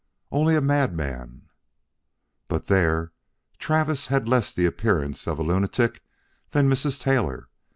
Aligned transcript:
Only 0.31 0.55
a 0.55 0.61
madman 0.61 1.47
But 2.47 2.65
there! 2.65 3.11
Travis 3.59 4.07
had 4.07 4.27
less 4.27 4.51
the 4.51 4.65
appearance 4.65 5.27
of 5.27 5.37
a 5.37 5.43
lunatic 5.43 6.01
than 6.49 6.67
Mrs. 6.67 6.99
Taylor. 6.99 7.49